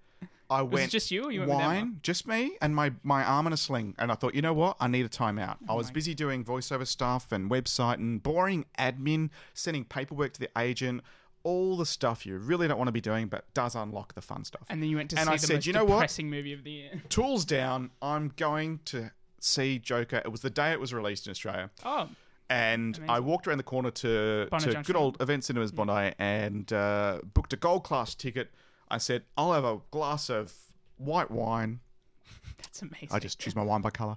[0.50, 1.66] I went it just you, or you went with Emma?
[1.66, 3.94] wine, just me and my my arm in a sling.
[3.98, 4.76] And I thought, you know what?
[4.80, 5.56] I need a timeout.
[5.68, 10.32] Oh I was Oh busy doing voiceover stuff and website and boring admin, sending paperwork
[10.34, 11.02] to the agent,
[11.44, 14.44] all the stuff you really don't want to be doing, but does unlock the fun
[14.44, 14.62] stuff.
[14.68, 15.96] And then you went to And see I the said, most "You know what?
[15.96, 17.02] depressing movie of the year.
[17.08, 17.90] Tools down.
[18.02, 20.22] I'm going to see Joker.
[20.24, 21.70] It was the day it was released in Australia.
[21.84, 22.08] Oh,
[22.50, 24.92] and I walked around the corner to, Bondi to Junction.
[24.94, 28.50] good old Event Cinemas Bondi and uh, booked a gold class ticket.
[28.88, 30.52] I said, I'll have a glass of
[30.98, 31.80] white wine.
[32.58, 33.08] that's amazing.
[33.10, 34.16] I just choose my wine by colour.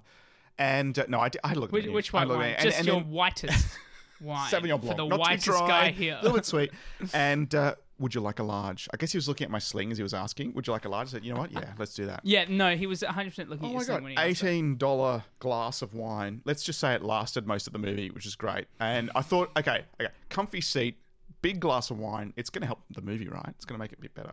[0.58, 2.54] And uh, no, I, I look at which, which I white wine?
[2.54, 3.78] And- Just and your then whitest
[4.20, 6.14] wine Sauvignon for Blanc, the not too whitest dry, guy here.
[6.20, 6.70] a little bit sweet.
[7.14, 8.88] And uh, would you like a large?
[8.92, 10.84] I guess he was looking at my sling as he was asking, would you like
[10.84, 11.08] a large?
[11.08, 11.52] I said, you know what?
[11.52, 12.20] Yeah, let's do that.
[12.22, 15.24] Yeah, no, he was 100 percent looking Oh at my god, when he eighteen dollar
[15.40, 16.40] glass of wine.
[16.44, 18.66] Let's just say it lasted most of the movie, which is great.
[18.80, 20.96] And I thought, okay, okay, comfy seat,
[21.42, 22.32] big glass of wine.
[22.36, 23.48] It's going to help the movie, right?
[23.50, 24.32] It's going to make it a bit better.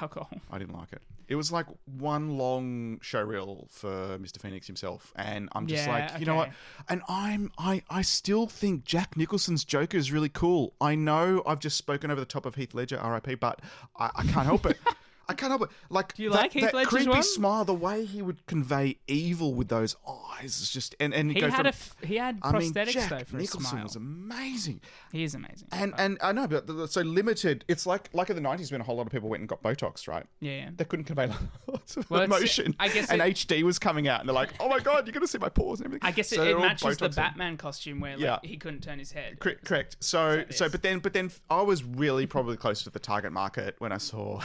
[0.00, 0.30] Alcohol.
[0.50, 1.02] I didn't like it.
[1.28, 1.66] It was like
[1.98, 4.40] one long showreel for Mr.
[4.40, 6.50] Phoenix himself, and I'm just Yeah, like, you know what?
[6.88, 10.74] And I'm I I still think Jack Nicholson's Joker is really cool.
[10.80, 13.60] I know I've just spoken over the top of Heath Ledger, R.I.P., but
[13.98, 14.78] I, I can't help it.
[15.28, 15.70] I can't help it.
[15.90, 17.22] Like, Do you that, like Heath that Ledger's creepy one?
[17.22, 21.40] smile, the way he would convey evil with those eyes is just and and He
[21.40, 23.68] go had from, a f- he had I mean, prosthetics Jack though for Nicholson his
[23.70, 23.82] smile.
[23.82, 24.80] was amazing.
[25.12, 25.66] he is amazing.
[25.72, 27.64] And and I know, but the- so limited.
[27.66, 29.62] It's like like in the nineties when a whole lot of people went and got
[29.62, 30.26] Botox, right?
[30.40, 30.70] yeah, yeah.
[30.76, 31.28] They couldn't convey
[31.66, 32.76] lots of Well, it's- uh, emotion.
[32.78, 35.12] I guess and it- HD was coming out, and they're like, "Oh my god, you're
[35.12, 37.06] gonna see my pores and everything." I guess it, So it they're all matches the
[37.06, 37.14] Botoxed in.
[37.16, 38.38] Batman costume where like, Yeah.
[38.44, 39.40] he couldn't turn his head.
[39.40, 39.96] Cor- correct.
[40.00, 43.74] So so, but then but then I was really probably close to the target market
[43.78, 44.40] when I saw.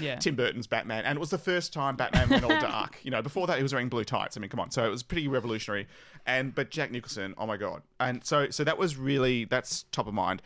[0.00, 0.16] Yeah.
[0.16, 2.98] Tim Burton's Batman, and it was the first time Batman went all dark.
[3.04, 4.36] You know, before that he was wearing blue tights.
[4.36, 5.86] I mean, come on, so it was pretty revolutionary.
[6.26, 10.06] And but Jack Nicholson, oh my god, and so so that was really that's top
[10.06, 10.42] of mind.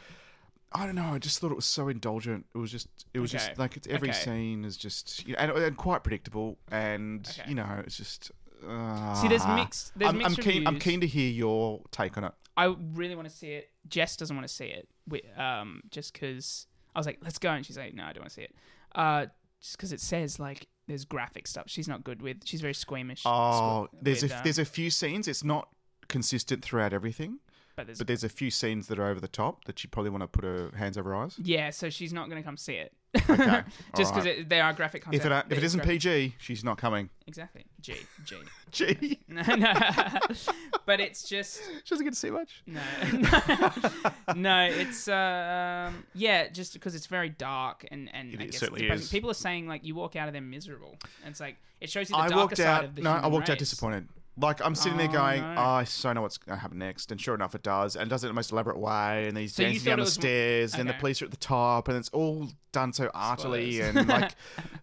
[0.75, 1.13] I don't know.
[1.13, 2.47] I just thought it was so indulgent.
[2.55, 3.45] It was just, it was Okay.
[3.47, 4.19] just like it's, every Okay.
[4.19, 6.57] scene is just, you know, and, and quite predictable.
[6.71, 7.49] And Okay.
[7.51, 8.31] you know, it's just.
[8.67, 10.67] Uh, See, there's mixed- there's I'm, mixed I'm keen.
[10.67, 12.33] I'm keen to hear your take on it.
[12.57, 13.71] I really want to see it.
[13.89, 17.51] Jess doesn't want to see it, wi- um, just because I was like, "Let's go,"
[17.51, 18.55] and she's like, "No, I don't want to see it."
[18.95, 19.27] Uh,
[19.61, 21.65] just because it says like there's graphic stuff.
[21.67, 22.39] She's not good with.
[22.45, 23.23] She's very squeamish.
[23.25, 25.29] Oh, squ- there's with, a um, there's a few scenes.
[25.29, 25.69] It's not
[26.09, 27.39] consistent throughout everything,
[27.77, 30.11] but there's but there's a few scenes that are over the top that you probably
[30.11, 31.37] want to put her hands over her eyes.
[31.43, 31.71] yeah.
[31.71, 32.93] So she's not going to come see it.
[33.29, 33.63] Okay,
[33.97, 34.49] just because alright.
[34.49, 35.23] they are graphic content.
[35.23, 37.11] If it if It's isn't graphic- PG, she's not coming.
[37.27, 37.67] exactly.
[37.81, 38.37] G G.
[38.71, 39.21] G.
[39.29, 39.73] No, no.
[40.87, 42.63] but it's just she doesn't get to see much.
[42.67, 42.81] no,
[44.35, 44.65] no.
[44.65, 48.89] It's uh, um, yeah, just because it's very dark and and It I guess certainly
[48.89, 49.09] is.
[49.11, 50.97] people are saying like you walk out of there miserable.
[51.25, 52.85] And it's like it shows you the I darker side out.
[52.85, 54.09] of the No, I walked out disappointed.
[54.39, 55.55] Like I'm sitting there Oh, going, no.
[55.59, 58.09] oh, I so know what's going to happen next, and sure enough, it does, and
[58.09, 59.27] does it in the most elaborate way.
[59.29, 61.89] And he's So dancing down the was- stairs, and the police are at the top,
[61.89, 63.97] and it's all done so artily, Spoilers.
[63.97, 64.33] and like,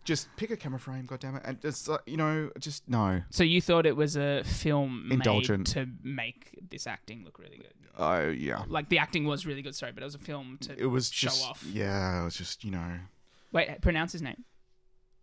[0.05, 3.23] just pick a camera frame, goddammit, and it's like, you know, just no.
[3.31, 5.75] So you thought it was a film Indulgent.
[5.75, 7.73] made to make this acting look really good.
[7.97, 10.79] Oh yeah, Like the acting was really good, sorry, but it was a film to
[10.79, 11.63] it was show just off.
[11.73, 12.99] yeah, it was just you know,
[13.51, 14.45] Wait, pronounce his name.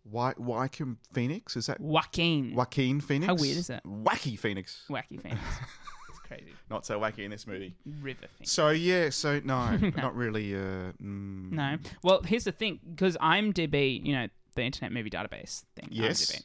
[0.09, 2.53] Why Wycombe Phoenix is that Joaquin.
[2.55, 3.27] Joaquin Phoenix?
[3.27, 3.83] How weird is that?
[3.85, 5.39] Wacky Phoenix, Wacky Phoenix.
[6.09, 6.53] it's crazy.
[6.69, 7.75] not so wacky in this movie.
[8.01, 8.51] River Phoenix.
[8.51, 10.55] So yeah, so no, not really.
[10.55, 11.77] Uh, mm, No.
[12.03, 16.31] Well, here's the thing, because IMDb, you know, the Internet Movie Database thing, Yes.
[16.31, 16.43] IMDb,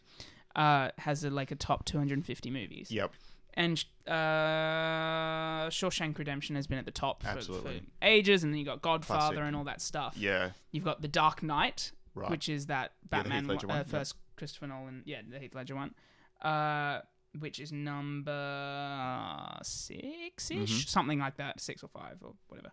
[0.56, 2.90] uh, has a, like a top 250 movies.
[2.90, 3.12] Yep.
[3.54, 7.70] And uh, Shawshank Redemption has been at the top for, for
[8.00, 9.38] ages, and then you got Godfather Classic.
[9.46, 10.14] and all that stuff.
[10.16, 10.50] Yeah.
[10.70, 12.30] You've got The Dark Knight, Right.
[12.30, 13.82] which is that Batman uh, one, yeah.
[13.84, 15.94] first Christopher Nolan, yeah, the Heath Ledger one,
[16.42, 17.00] uh,
[17.38, 20.88] which is number six ish, Mm-hmm.
[20.88, 22.72] something like that, six or five or whatever.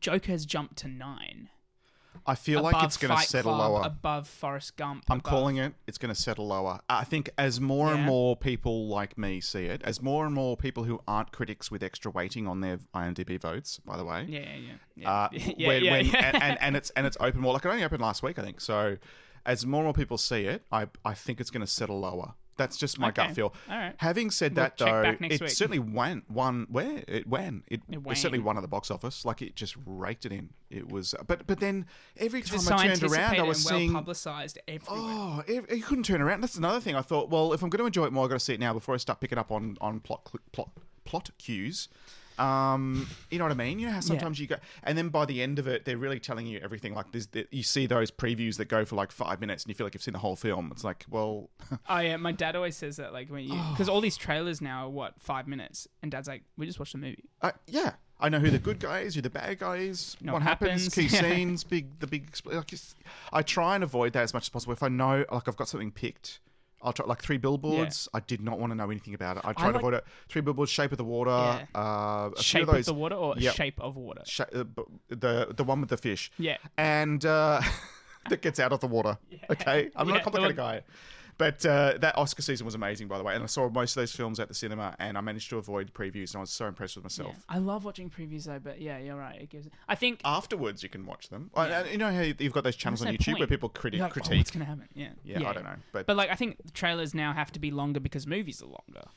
[0.00, 1.48] Joker has jumped to nine.
[2.26, 3.82] I feel like it's going to settle Club, lower.
[3.84, 5.04] above Forrest Gump.
[5.08, 5.74] I'm above- calling it.
[5.86, 6.80] It's going to settle lower.
[6.88, 10.56] I think as more and more people like me see it, as more and more
[10.56, 14.40] people who aren't critics with extra weighting on their IMDb votes, by the way, Yeah,
[14.40, 14.72] yeah, yeah.
[14.96, 15.10] yeah.
[15.10, 16.30] uh, yeah, when, yeah, when, yeah.
[16.34, 17.52] And, and, and it's and it's open more.
[17.52, 18.60] Like it only opened last week, I think.
[18.60, 18.96] So
[19.46, 22.34] as more and more people see it, I I think it's going to settle lower.
[22.56, 23.52] That's just my gut feel.
[23.68, 23.94] All right.
[23.98, 25.50] Having said We'll that, though, it week.
[25.50, 27.64] certainly went one where it went.
[27.68, 29.24] It, It it certainly won at the box office.
[29.24, 30.50] Like it just raked it in.
[30.70, 31.86] It was, but but then
[32.16, 35.00] every time I turned around, I was well seeing publicized everywhere.
[35.02, 36.40] Oh, it, you couldn't turn around.
[36.40, 36.96] That's another thing.
[36.96, 38.60] I thought, well, if I'm going to enjoy it more, I've got to see it
[38.60, 40.70] now before I start picking up on on plot plot
[41.04, 41.88] plot cues.
[42.38, 43.78] Um, you know what I mean?
[43.78, 46.18] You know how sometimes you go, and then by the end of it, they're really
[46.20, 46.94] telling you everything.
[46.94, 49.86] Like this, you see those previews that go for like five minutes, and you feel
[49.86, 50.70] like you've seen the whole film.
[50.72, 51.50] It's like, well,
[51.88, 53.68] Oh yeah, my dad always says that like when you Oh.
[53.72, 56.92] because all these trailers now are what five minutes, and dad's like, we just watched
[56.92, 57.24] the movie.
[57.42, 60.32] uh, yeah, I know who the good guy is, who the bad guy is, what
[60.34, 60.94] what happens, happens.
[60.94, 62.30] key scenes, big the big.
[62.30, 62.72] expl- Like,
[63.32, 64.72] I try and avoid that as much as possible.
[64.72, 66.40] If I know, like, I've got something picked.
[66.84, 68.08] I'll try like three billboards.
[68.14, 69.42] I did not want to know anything about it.
[69.44, 70.04] I try to like- avoid it.
[70.28, 71.64] Three billboards, shape of the water, Yeah.
[71.74, 72.86] uh, a Shape of of, those.
[72.86, 73.54] the water or Yep.
[73.54, 74.22] shape of water.
[74.26, 74.64] Sh- uh,
[75.08, 76.30] the the one with the fish.
[76.38, 76.58] Yeah.
[76.76, 77.60] And uh,
[78.28, 79.18] that gets out of the water.
[79.50, 80.82] Okay, I'm not a complicated guy.
[81.36, 83.34] But uh, that Oscar season was amazing, by the way.
[83.34, 85.92] And I saw most of those films at the cinema, and I managed to avoid
[85.92, 87.32] previews, and I was so impressed with myself.
[87.36, 87.56] Yeah.
[87.56, 89.40] I love watching previews though, but yeah, you're right.
[89.40, 89.68] It gives.
[89.88, 91.50] I think Afterwards, you can watch them.
[91.56, 94.10] Uh, and you know how you've got those channels on YouTube where people criti- like,
[94.10, 94.38] oh, critique.
[94.38, 94.88] what's gonna happen?
[94.94, 95.08] Yeah.
[95.24, 97.70] yeah, I don't know, but, But like, I think the trailers now have to be
[97.70, 99.08] longer because movies are longer.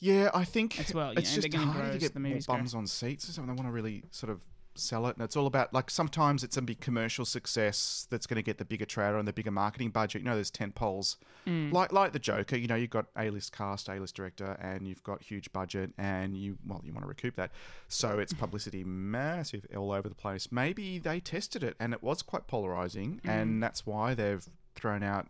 [0.00, 2.20] yeah, I think As well, it's know, just they're gonna hard grow to get the
[2.20, 2.56] more movies grow.
[2.56, 3.54] bums on seats or something.
[3.54, 4.42] They want to really sort of
[4.76, 8.36] sell it, and it's all about like sometimes it's a big commercial success that's going
[8.36, 10.22] to get the bigger trailer and the bigger marketing budget.
[10.22, 12.56] You know, there's tent poles like like the Joker.
[12.56, 15.92] You know, you've got a list cast, a list director, and you've got huge budget,
[15.98, 17.50] and you well, you want to recoup that,
[17.88, 20.50] so it's publicity massive all over the place.
[20.50, 25.28] Maybe they tested it and it was quite polarizing, and that's why they've thrown out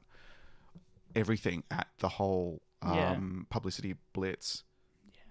[1.14, 3.12] everything at the whole Yeah.
[3.12, 4.62] um, publicity blitz.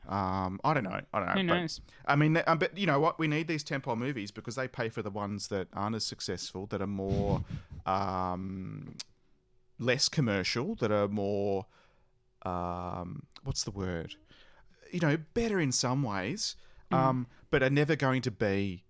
[0.08, 1.00] Um, I don't know.
[1.14, 1.42] I don't know.
[1.42, 1.82] Who but- knows?
[2.06, 3.20] I mean, um, but you know what?
[3.20, 6.04] We need these tent pole movies because they pay for the ones that aren't as
[6.04, 7.44] successful, that are more,
[7.86, 8.96] um,
[9.80, 11.66] less commercial, that are more,
[12.44, 14.16] um, what's the word?
[14.92, 16.56] You know, better in some ways,
[16.92, 18.84] um, but are never going to be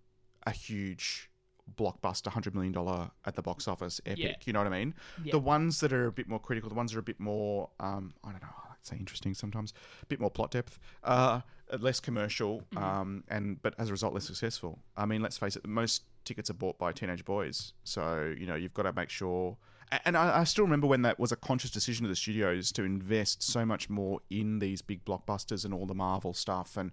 [0.46, 1.30] a huge
[1.78, 4.20] blockbuster, hundred million dollar at the box office epic.
[4.24, 4.36] Yeah.
[4.46, 4.94] You know what I mean?
[5.24, 5.32] Yeah.
[5.32, 7.70] The ones that are a bit more critical, the ones that are a bit more,
[7.80, 8.48] um, I don't know,
[8.84, 11.42] I like to say interesting sometimes, a bit more plot depth, uh,
[11.80, 14.80] less commercial, um, and but as a result less successful.
[14.98, 18.56] I mean, let's face it, most tickets are bought by teenage boys, so you know
[18.56, 19.58] you've got to make sure.
[20.06, 22.84] And I, I still remember when that was a conscious decision of the studios to
[22.84, 26.92] invest so much more in these big blockbusters and all the Marvel stuff and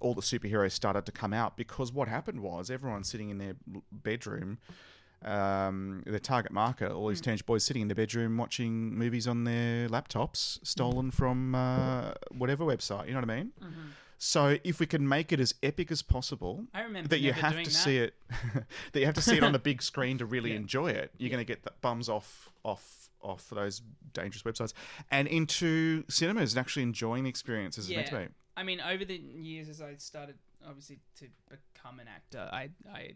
[0.00, 3.54] all the superheroes started to come out because what happened was everyone sitting in their
[3.92, 4.58] bedroom
[5.24, 9.44] um, their target market, all these teenage boys sitting in their bedroom watching movies on
[9.44, 13.06] their laptops stolen from uh, whatever website.
[13.06, 13.52] You know what I mean?
[14.20, 17.52] So if we can make it as epic as possible, I remember that you have
[17.62, 17.70] to that.
[17.70, 18.14] see it,
[18.92, 20.56] that you have to see it on the big screen to really Yeah.
[20.56, 24.72] enjoy it, you're going to get the bums off off off those dangerous websites
[25.10, 28.26] and into cinemas and actually enjoying the experience as it's meant to be.
[28.56, 33.12] I mean, over the years, as I started obviously to become an actor, I I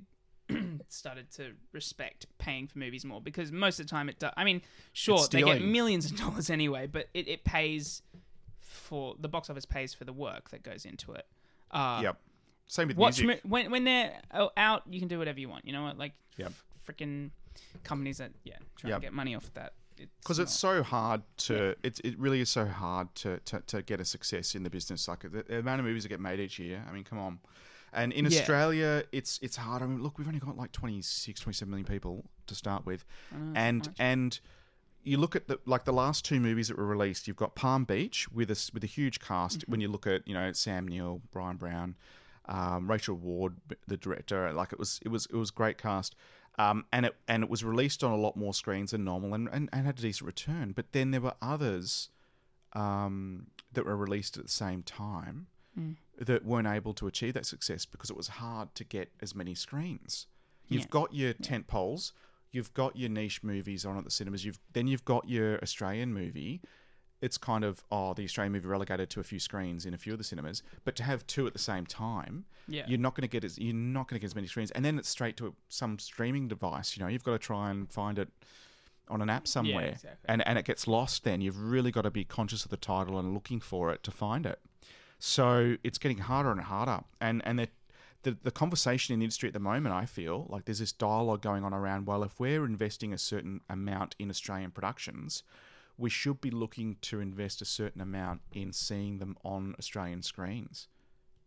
[0.88, 4.32] started to respect paying for movies more because most of the time it does.
[4.36, 8.02] I mean, sure, they get millions of dollars anyway, but it, it pays
[8.60, 11.26] for the box office pays for the work that goes into it.
[11.70, 12.16] Uh, yep.
[12.66, 13.44] Same with Watch music.
[13.44, 14.20] mo- when when they're
[14.56, 15.66] out, you can do whatever you want.
[15.66, 15.98] You know what?
[15.98, 16.52] Like, Yep.
[16.88, 17.30] freaking
[17.84, 19.00] companies that yeah try Yep.
[19.00, 19.74] to get money off that.
[20.22, 24.00] because it's so hard to it's it really is so hard to, to, to get
[24.00, 26.58] a success in the business like the, the amount of movies that get made each
[26.58, 27.38] year i mean come on
[27.92, 28.38] and in Yeah.
[28.40, 32.24] australia it's it's hard i mean look we've only got like 26 27 million people
[32.46, 34.40] to start with Mm, and and
[35.04, 37.84] you look at the like the last two movies that were released you've got palm
[37.84, 39.70] beach with a with a huge cast Mm-hmm.
[39.72, 41.96] when you look at you know sam neill bryan brown
[42.46, 43.54] um, Rachel Ward,
[43.86, 46.16] the director, like it was, it was, it was great cast,
[46.58, 49.48] um, and it and it was released on a lot more screens than normal, and,
[49.52, 50.72] and, and had a decent return.
[50.72, 52.08] But then there were others
[52.72, 55.46] um, that were released at the same time
[55.78, 55.96] Mm.
[56.26, 59.54] That weren't able to achieve that success because it was hard to get as many
[59.54, 60.26] screens.
[60.68, 60.88] You've Yeah.
[60.90, 62.12] got your tent poles,
[62.50, 64.44] you've got your niche movies on at the cinemas.
[64.44, 66.60] You've then you've got your Australian movie.
[67.20, 70.12] It's kind of oh the Australian movie relegated to a few screens in a few
[70.12, 72.84] of the cinemas, but to have two at the same time, Yeah.
[72.88, 74.84] you're not going to get as you're not going to get as many screens, and
[74.84, 76.96] then it's straight to some streaming device.
[76.96, 78.28] You know, you've got to try and find it
[79.08, 80.26] on an app somewhere, exactly.
[80.26, 81.22] and and it gets lost.
[81.24, 84.10] Then you've really got to be conscious of the title and looking for it to
[84.10, 84.60] find it.
[85.24, 87.68] So it's getting harder and harder, and and the
[88.24, 91.42] the, the conversation in the industry at the moment, I feel like there's this dialogue
[91.42, 92.06] going on around.
[92.08, 95.44] Well, if we're investing a certain amount in Australian productions,
[95.96, 100.88] we should be looking to invest a certain amount in seeing them on Australian screens.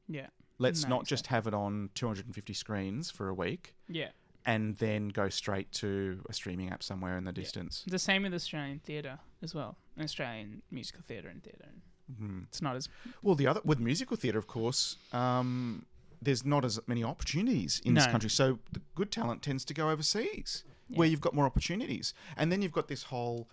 [0.07, 0.27] yeah.
[0.57, 4.11] Let's No, not just have it on 250 screens for a week Yeah.
[4.45, 7.83] and then go straight to a streaming app somewhere in the distance.
[7.87, 9.75] The same with Australian theatre as well.
[9.99, 11.71] Australian musical theatre and theatre.
[12.11, 12.43] Mhm.
[12.43, 12.87] It's not as
[13.21, 15.85] Well, the other with musical theatre, of course, um,
[16.21, 18.29] there's not as many opportunities in this country.
[18.29, 22.13] So the good talent tends to go overseas, where you've got more opportunities.
[22.37, 23.49] And then you've got this whole.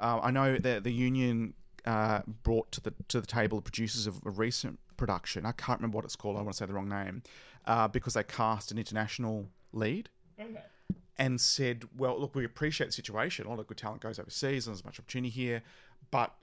[0.00, 4.06] Uh, I know that the union uh, brought to the to the table the producers
[4.06, 5.46] of a recent production.
[5.46, 6.36] I can't remember what it's called.
[6.36, 7.22] I want to say the wrong name,
[7.66, 10.08] uh, because they cast an international lead
[11.16, 13.46] and said, "Well, look, we appreciate the situation.
[13.46, 15.62] A lot of good talent goes overseas, and there's much opportunity here,
[16.10, 16.34] but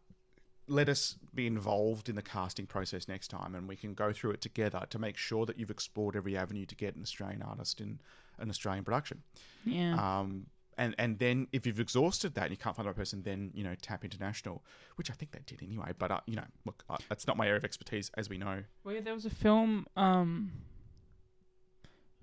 [0.67, 4.31] let us be involved in the casting process next time, and we can go through
[4.31, 7.79] it together to make sure that you've explored every avenue to get an Australian artist
[7.81, 7.99] in
[8.39, 9.23] an Australian production.
[9.65, 9.95] yeah.
[10.19, 10.47] Um,
[10.79, 13.49] and and then if you've exhausted that and you can't find the right person, then
[13.55, 14.63] you know tap international,
[14.95, 15.91] which I think they did anyway.
[15.97, 18.63] But uh, you know, look, uh, that's not my area of expertise, as we know.
[18.83, 19.87] Well, yeah, there was a film.
[19.95, 20.51] Um,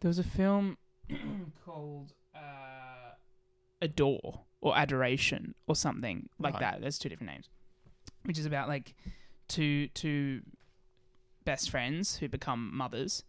[0.00, 0.76] there was a film
[1.64, 3.14] called uh,
[3.82, 6.60] Adore or Adoration or something like Right.
[6.60, 6.80] that.
[6.80, 7.48] There's two different names,
[8.24, 8.94] which is about like
[9.48, 10.42] two two
[11.44, 13.22] best friends who become mothers.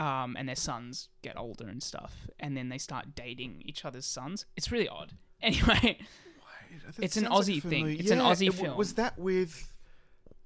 [0.00, 4.06] Um, and their sons get older and stuff, and then they start dating each other's
[4.06, 4.46] sons.
[4.56, 5.12] It's really odd.
[5.42, 5.98] Anyway,
[6.96, 7.84] That It's an Aussie thing.
[7.84, 7.96] familiar.
[8.00, 8.76] It's an Aussie it film.
[8.76, 9.72] Was that with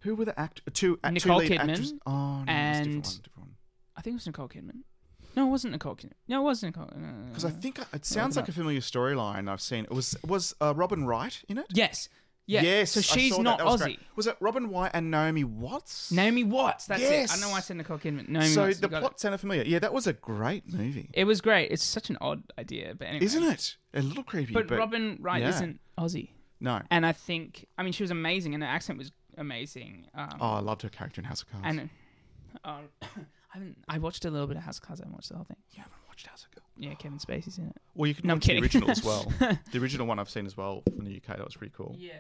[0.01, 1.95] who were the act two uh, two Nicole lead Kidman actors?
[2.07, 3.55] Oh, no, it's a different one, different one.
[3.97, 4.81] I think it was Nicole Kidman.
[5.37, 6.13] No, it wasn't Nicole Kidman.
[6.29, 6.91] No, it wasn't Nicole.
[7.29, 9.85] Because I think it sounds like a familiar storyline I've seen.
[9.85, 11.67] It was was uh, Robin Wright in it?
[11.73, 12.09] yes,
[12.53, 12.63] yeah.
[12.63, 12.93] Yes.
[12.93, 13.43] So I she's saw that.
[13.45, 13.85] not That was Aussie.
[13.85, 14.01] great.
[14.17, 16.13] Was it Robin Wright and Naomi Watts?
[16.13, 16.87] Naomi Watts.
[16.87, 17.31] That's it.
[17.33, 18.29] I know why I said Nicole Kidman.
[18.29, 18.79] Naomi so Watts.
[18.81, 19.65] the got plot sounded familiar.
[19.65, 21.23] Yeah, that was a great movie, It.
[21.23, 21.71] it was great.
[21.71, 23.25] It's such an odd idea, but anyway.
[23.25, 23.77] isn't it?
[23.95, 25.49] A little creepy, But, but, Robin Wright yeah.
[25.51, 26.81] isn't Aussie, no.
[26.91, 30.07] and I think I mean she was amazing, and her accent was amazing.
[30.15, 31.67] Um, Oh, I loved her character in House of Cards.
[31.67, 31.91] and
[32.65, 33.77] uh, I haven't.
[33.89, 35.01] I watched a little bit of House of Cards.
[35.01, 35.57] I haven't watched the whole thing.
[35.73, 36.59] you haven't watched House of Cards.
[36.79, 37.77] Yeah, Kevin Spacey's in it.
[37.95, 38.63] Well, you can No, I'm watch the kidding.
[38.63, 39.31] original as well.
[39.73, 41.37] the original one I've seen as well from the UK.
[41.37, 41.95] That was pretty cool.
[41.99, 42.13] Yeah,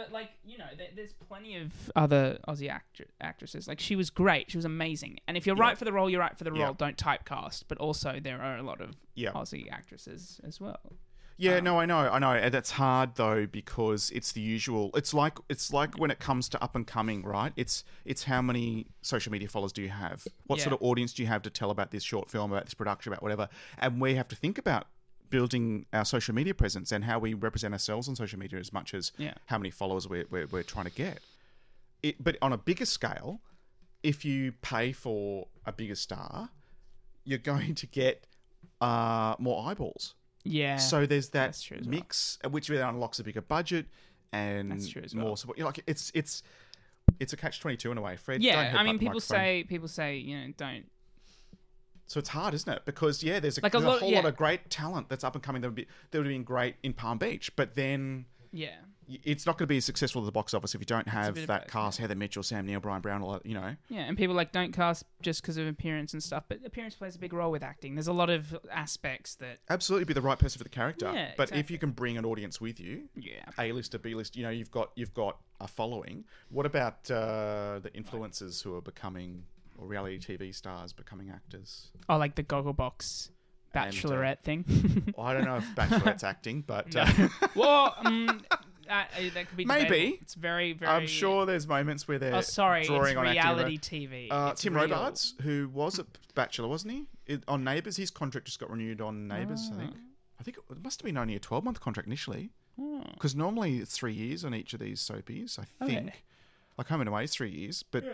[0.00, 3.68] but like you know, there, there's plenty of other Aussie actr- actresses.
[3.68, 4.50] Like she was great.
[4.50, 5.18] She was amazing.
[5.28, 5.62] And if you're Yeah.
[5.62, 6.60] right for the role, you're right for the role.
[6.60, 6.72] Yeah.
[6.76, 7.64] Don't typecast.
[7.68, 9.32] But also, there are a lot of Yeah.
[9.32, 10.80] Aussie actresses as well.
[11.36, 12.32] Yeah, Um, no, I know, I know.
[12.32, 14.90] And that's hard though because it's the usual.
[14.94, 17.52] It's like it's like when it comes to up and coming, right?
[17.56, 20.26] It's it's how many social media followers do you have?
[20.46, 20.64] What Yeah.
[20.64, 23.12] sort of audience do you have to tell about this short film, about this production,
[23.12, 23.48] about whatever?
[23.78, 24.86] And we have to think about
[25.30, 28.92] building our social media presence and how we represent ourselves on social media as much
[28.94, 29.34] as Yeah.
[29.46, 31.20] how many followers we're, we're, we're trying to get.
[32.02, 33.40] It, but on a bigger scale,
[34.02, 36.50] if you pay for a bigger star,
[37.24, 38.26] you're going to get
[38.80, 40.14] uh, more eyeballs.
[40.44, 40.76] Yeah.
[40.78, 41.90] So there's that That's true as well.
[41.96, 43.86] mix, uh, which then unlocks a bigger budget
[44.32, 45.36] and That's true as more well.
[45.36, 45.58] support.
[45.58, 46.42] You know, like it's it's
[47.18, 48.16] it's a catch twenty two in a way.
[48.16, 50.86] Fred, yeah, don't I mean, people say people say you know don't.
[52.10, 52.18] So.
[52.18, 52.82] It's hard, isn't it?
[52.84, 54.16] Because yeah, there's a, Like a there's a whole yeah.
[54.16, 55.62] lot of great talent that's up and coming.
[55.62, 58.74] That would be that would have been great in Palm Beach, but then Yeah.
[59.06, 61.34] it's not going to be as successful at the box office if you don't have
[61.46, 63.22] that both, cast: Heather Mitchell, Sam Neill, Bryan Brown.
[63.22, 63.76] All that, you know.
[63.88, 67.14] Yeah, and people like don't cast just because of appearance and stuff, but appearance plays
[67.14, 67.94] a big role with acting.
[67.94, 71.12] There's a lot of aspects that Absolutely, be the right person for the character.
[71.14, 73.44] Yeah, but if you can bring an audience with you, yeah.
[73.58, 74.36] A lister, B list.
[74.36, 76.24] You know, you've got you've got a following.
[76.48, 79.44] What about uh, the influencers who are becoming
[79.80, 81.88] or reality TV stars becoming actors?
[82.08, 83.30] Oh, like the Gogglebox
[83.74, 85.12] And, uh, Bachelorette thing.
[85.16, 87.02] Well, I don't know if Bachelorette's acting, but No.
[87.02, 88.42] uh, well, um,
[88.86, 89.84] that, uh, that could be Maybe.
[89.84, 90.18] debatable.
[90.22, 90.90] It's very, very.
[90.92, 94.08] I'm sure there's moments where they're Oh, sorry, drawing it's on reality acting.
[94.08, 94.28] TV.
[94.30, 94.88] Uh, Tim real.
[94.88, 97.06] Robards, who was a Bachelor, wasn't he?
[97.26, 99.70] It, on Neighbours, his contract just got renewed on Neighbours.
[99.72, 99.94] I think.
[100.38, 103.76] I think it must have been only a 12 month contract initially, Oh, because normally
[103.78, 105.58] it's three years on each of these soapies.
[105.58, 106.08] I think.
[106.08, 106.14] Okay.
[106.78, 108.04] Like Home and Away is three years, but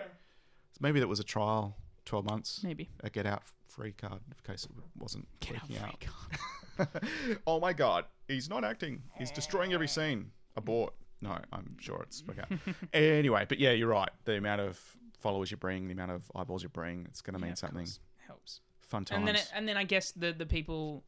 [0.81, 2.61] maybe that was a trial, 12 months.
[2.63, 2.89] maybe.
[3.03, 6.05] a get out free card in case it wasn't Get out out.
[6.05, 6.89] free card.
[7.47, 9.03] oh my god, he's not acting.
[9.19, 10.31] He's destroying every scene.
[10.57, 10.95] Abort.
[11.23, 12.59] No, I'm sure it's okay.
[12.93, 14.11] anyway, but yeah, you're right.
[14.25, 14.79] The amount of
[15.19, 17.79] followers you bring, the amount of eyeballs you bring, it's going to mean Yeah, something.
[17.85, 18.01] course.
[18.27, 18.61] helps.
[18.81, 19.19] Fun times.
[19.21, 21.05] And then, it, and then I guess the the people,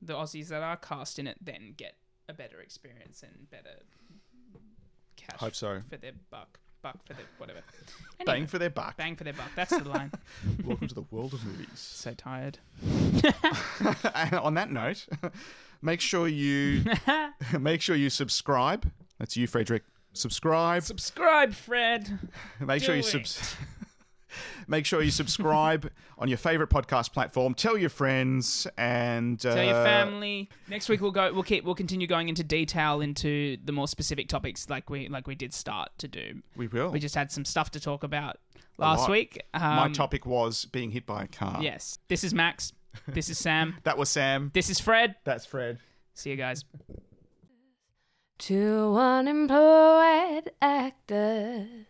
[0.00, 1.96] the Aussies that are cast in it, then get
[2.28, 3.82] a better experience and better
[5.16, 5.80] cash Hope so.
[5.90, 7.60] for their buck, buck for their whatever.
[8.26, 8.96] Bang for their buck.
[8.96, 9.50] bang for their buck.
[9.54, 10.10] That's the line.
[10.64, 11.68] Welcome to the world of movies.
[11.74, 12.58] so tired.
[14.14, 15.06] and on that note,
[15.80, 16.84] make sure you
[17.60, 18.90] make sure you subscribe.
[19.18, 19.84] That's you, Frederick.
[20.12, 20.82] Subscribe.
[20.82, 22.18] Subscribe, Fred.
[22.60, 23.56] Make sure you Do subs-
[24.68, 27.54] Make sure you subscribe on your favorite podcast platform.
[27.54, 30.48] Tell your friends and uh, Tell your family.
[30.68, 31.32] Next week we'll go.
[31.32, 31.64] We'll keep.
[31.64, 35.52] We'll continue going into detail into the more specific topics, like we like we did
[35.52, 36.42] start to do.
[36.56, 36.90] We will.
[36.90, 38.38] We just had some stuff to talk about
[38.78, 39.42] last week.
[39.54, 41.58] Um, My topic was being hit by a car.
[41.62, 41.98] Yes.
[42.08, 42.72] This is Max.
[43.08, 43.76] This is Sam.
[43.84, 44.50] That was Sam.
[44.54, 45.16] This is Fred.
[45.24, 45.78] That's Fred.
[46.14, 46.64] See you guys.
[48.38, 51.86] Two unemployed actors.